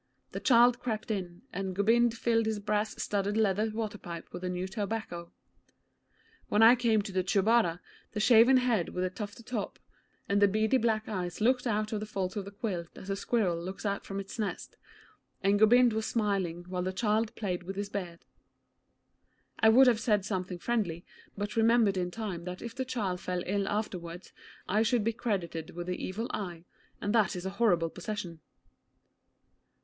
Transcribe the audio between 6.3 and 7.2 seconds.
When I came to